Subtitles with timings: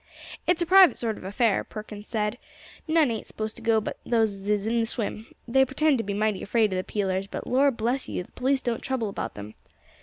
[0.47, 2.39] "It's a private sort of affair," Perkins said;
[2.87, 5.27] "none ain't supposed to go but those as is in the swim.
[5.47, 8.23] They pretend to be mighty afraid of the peelers; but, Lor' bless you!
[8.23, 9.53] the police don't trouble about them.